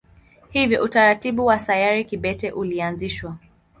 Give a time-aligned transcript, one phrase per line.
[0.49, 3.35] Hivyo utaratibu wa sayari kibete ulianzishwa.